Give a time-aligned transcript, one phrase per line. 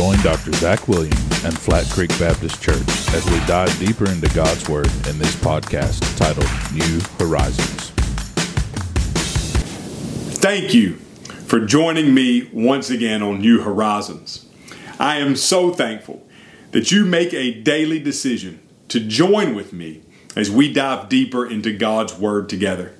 [0.00, 0.54] Join Dr.
[0.54, 5.18] Zach Williams and Flat Creek Baptist Church as we dive deeper into God's Word in
[5.18, 7.90] this podcast titled New Horizons.
[10.38, 10.94] Thank you
[11.44, 14.46] for joining me once again on New Horizons.
[14.98, 16.26] I am so thankful
[16.70, 18.58] that you make a daily decision
[18.88, 20.00] to join with me
[20.34, 22.94] as we dive deeper into God's Word together.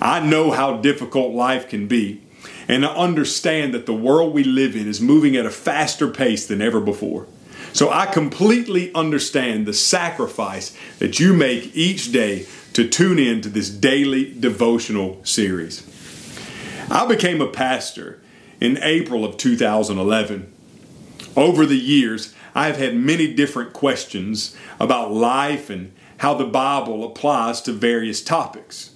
[0.00, 2.22] I know how difficult life can be,
[2.68, 6.46] and I understand that the world we live in is moving at a faster pace
[6.46, 7.26] than ever before.
[7.72, 13.48] So I completely understand the sacrifice that you make each day to tune in to
[13.48, 15.86] this daily devotional series.
[16.90, 18.20] I became a pastor
[18.60, 20.52] in April of 2011.
[21.36, 27.04] Over the years, I have had many different questions about life and how the Bible
[27.04, 28.90] applies to various topics.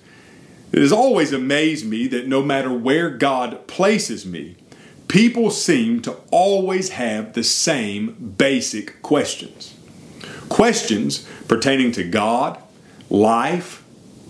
[0.73, 4.57] It has always amazed me that no matter where God places me,
[5.07, 9.75] people seem to always have the same basic questions.
[10.49, 12.61] Questions pertaining to God,
[13.11, 13.85] life,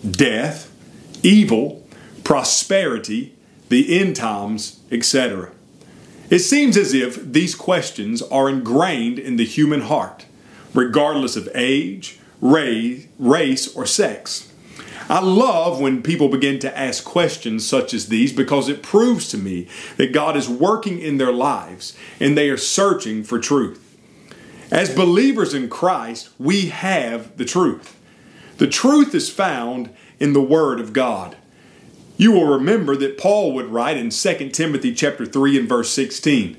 [0.08, 0.70] death,
[1.22, 1.86] evil,
[2.24, 3.34] prosperity,
[3.68, 5.52] the end times, etc.
[6.28, 10.26] It seems as if these questions are ingrained in the human heart,
[10.74, 14.51] regardless of age, race, or sex.
[15.08, 19.38] I love when people begin to ask questions such as these because it proves to
[19.38, 23.96] me that God is working in their lives and they are searching for truth.
[24.70, 27.98] As believers in Christ, we have the truth.
[28.58, 31.36] The truth is found in the Word of God.
[32.16, 36.58] You will remember that Paul would write in 2 Timothy chapter 3 and verse 16,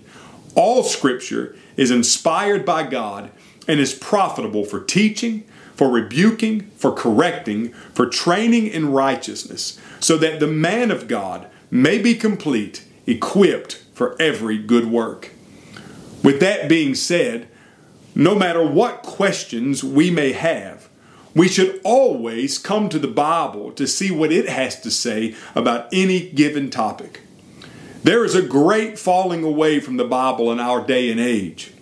[0.55, 3.31] all scripture is inspired by God
[3.67, 5.45] and is profitable for teaching,
[5.75, 11.97] for rebuking, for correcting, for training in righteousness, so that the man of God may
[11.97, 15.31] be complete, equipped for every good work.
[16.23, 17.47] With that being said,
[18.15, 20.87] no matter what questions we may have,
[21.35, 25.89] we should always come to the Bible to see what it has to say about
[25.91, 27.21] any given topic.
[28.03, 31.72] There is a great falling away from the Bible in our day and age.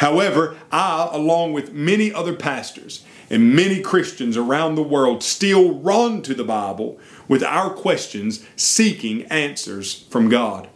[0.00, 6.22] However, I, along with many other pastors, and many Christians around the world still run
[6.22, 10.70] to the Bible with our questions seeking answers from God.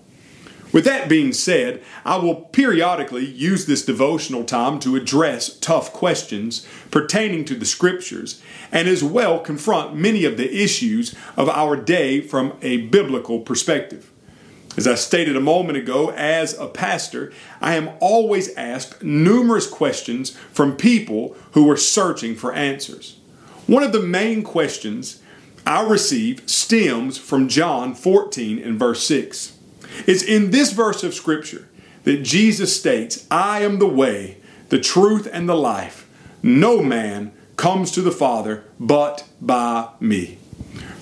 [0.75, 6.67] With that being said, I will periodically use this devotional time to address tough questions
[6.91, 12.21] pertaining to the Scriptures and as well confront many of the issues of our day
[12.21, 14.11] from a biblical perspective.
[14.77, 20.31] As I stated a moment ago, as a pastor, I am always asked numerous questions
[20.53, 23.19] from people who are searching for answers.
[23.67, 25.23] One of the main questions
[25.67, 29.57] I receive stems from John 14 and verse 6.
[30.07, 31.69] It's in this verse of Scripture
[32.03, 36.09] that Jesus states, I am the way, the truth, and the life.
[36.43, 40.39] No man comes to the Father but by me.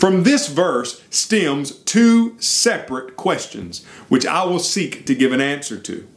[0.03, 5.79] From this verse stems two separate questions, which I will seek to give an answer
[5.79, 6.09] to.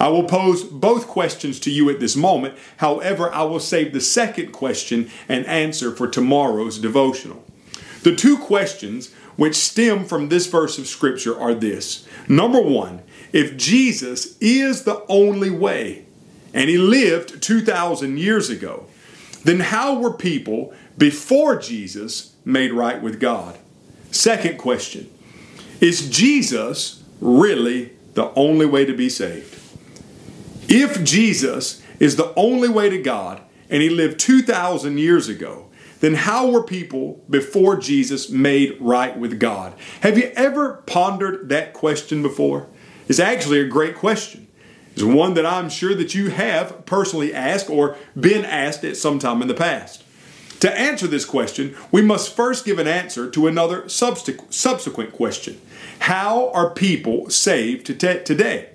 [0.00, 2.54] I will pose both questions to you at this moment.
[2.78, 7.44] However, I will save the second question and answer for tomorrow's devotional.
[8.02, 13.58] The two questions which stem from this verse of Scripture are this Number one, if
[13.58, 16.06] Jesus is the only way,
[16.54, 18.86] and he lived 2,000 years ago,
[19.42, 23.58] then how were people before Jesus made right with God?
[24.10, 25.10] Second question
[25.80, 29.58] Is Jesus really the only way to be saved?
[30.68, 35.66] If Jesus is the only way to God and he lived 2,000 years ago,
[36.00, 39.74] then how were people before Jesus made right with God?
[40.02, 42.68] Have you ever pondered that question before?
[43.08, 44.46] It's actually a great question.
[44.92, 49.18] It's one that I'm sure that you have personally asked or been asked at some
[49.18, 50.03] time in the past.
[50.60, 55.60] To answer this question, we must first give an answer to another subsequent question
[56.00, 58.70] How are people saved today?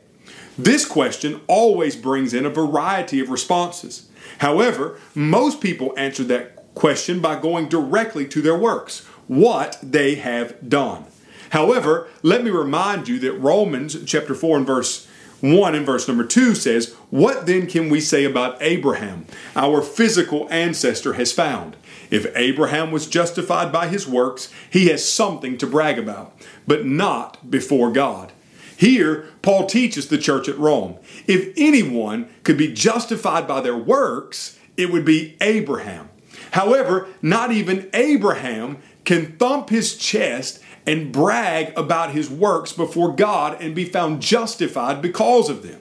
[0.57, 4.09] This question always brings in a variety of responses.
[4.39, 10.69] However, most people answer that question by going directly to their works, what they have
[10.69, 11.05] done.
[11.51, 15.07] However, let me remind you that Romans chapter 4 and verse
[15.41, 19.25] 1 and verse number 2 says, What then can we say about Abraham,
[19.55, 21.75] our physical ancestor, has found?
[22.11, 26.35] If Abraham was justified by his works, he has something to brag about,
[26.67, 28.31] but not before God.
[28.75, 30.97] Here, Paul teaches the church at Rome
[31.27, 36.09] if anyone could be justified by their works, it would be Abraham.
[36.51, 43.61] However, not even Abraham can thump his chest and brag about his works before God
[43.61, 45.79] and be found justified because of them.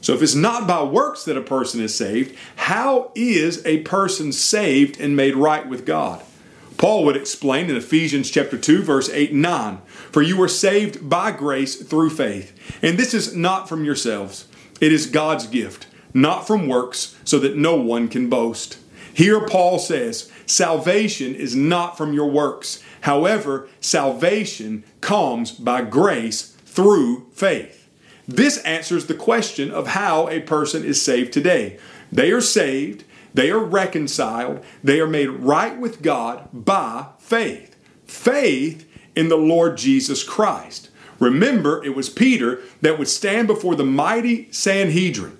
[0.00, 4.30] So if it's not by works that a person is saved, how is a person
[4.30, 6.22] saved and made right with God?
[6.76, 9.78] Paul would explain in Ephesians chapter 2 verse 8 and 9,
[10.12, 14.44] "For you are saved by grace through faith, and this is not from yourselves;
[14.80, 18.76] it is God's gift, not from works, so that no one can boast."
[19.14, 22.82] Here Paul says, salvation is not from your works.
[23.02, 27.88] However, salvation comes by grace through faith.
[28.26, 31.78] This answers the question of how a person is saved today.
[32.10, 33.04] They are saved,
[33.34, 37.76] they are reconciled, they are made right with God by faith.
[38.06, 40.90] Faith in the Lord Jesus Christ.
[41.18, 45.38] Remember, it was Peter that would stand before the mighty Sanhedrin,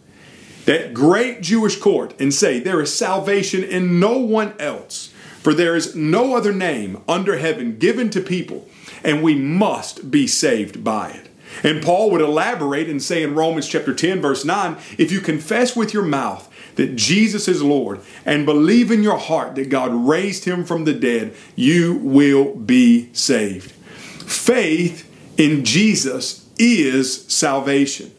[0.64, 5.74] that great Jewish court, and say, There is salvation in no one else, for there
[5.74, 8.68] is no other name under heaven given to people,
[9.02, 11.28] and we must be saved by it.
[11.62, 15.76] And Paul would elaborate and say in Romans chapter 10, verse 9, if you confess
[15.76, 20.44] with your mouth that Jesus is Lord and believe in your heart that God raised
[20.44, 23.72] him from the dead, you will be saved.
[23.72, 25.08] Faith
[25.38, 28.12] in Jesus is salvation.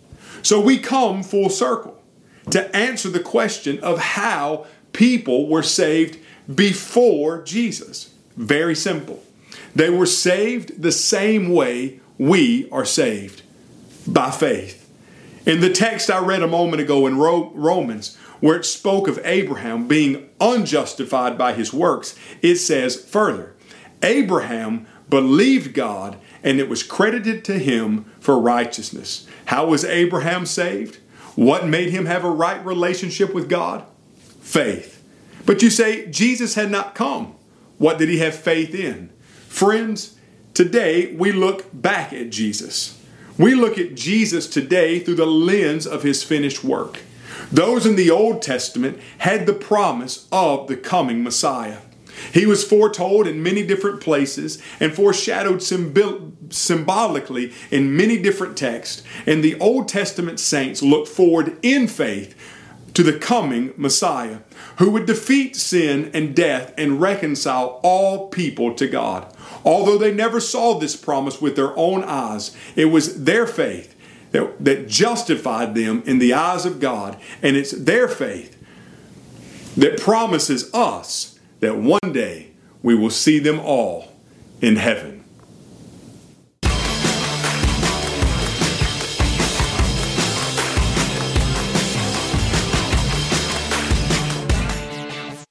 [0.43, 1.92] So we come full circle
[2.51, 6.19] to answer the question of how people were saved
[6.53, 8.13] before Jesus.
[8.35, 9.23] Very simple.
[9.75, 13.41] They were saved the same way we are saved
[14.07, 14.79] by faith.
[15.45, 19.87] In the text I read a moment ago in Romans, where it spoke of Abraham
[19.87, 23.53] being unjustified by his works, it says further
[24.01, 29.27] Abraham believed God and it was credited to him for righteousness.
[29.45, 30.97] How was Abraham saved?
[31.35, 33.85] What made him have a right relationship with God?
[34.41, 35.03] Faith.
[35.45, 37.35] But you say Jesus had not come.
[37.77, 39.09] What did he have faith in?
[39.47, 40.17] Friends,
[40.53, 43.01] Today, we look back at Jesus.
[43.39, 46.99] We look at Jesus today through the lens of his finished work.
[47.51, 51.79] Those in the Old Testament had the promise of the coming Messiah.
[52.31, 59.03] He was foretold in many different places and foreshadowed symbolically in many different texts.
[59.25, 62.35] And the Old Testament saints looked forward in faith
[62.93, 64.39] to the coming Messiah
[64.77, 69.33] who would defeat sin and death and reconcile all people to God.
[69.65, 73.95] Although they never saw this promise with their own eyes, it was their faith
[74.31, 77.19] that, that justified them in the eyes of God.
[77.41, 78.57] And it's their faith
[79.77, 81.32] that promises us
[81.63, 82.47] that one day
[82.81, 84.11] we will see them all
[84.61, 85.22] in heaven.